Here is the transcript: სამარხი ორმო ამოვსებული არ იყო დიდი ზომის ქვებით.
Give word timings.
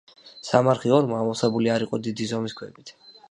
სამარხი 0.45 0.93
ორმო 0.99 1.17
ამოვსებული 1.19 1.71
არ 1.75 1.87
იყო 1.87 2.01
დიდი 2.09 2.29
ზომის 2.35 2.57
ქვებით. 2.63 2.95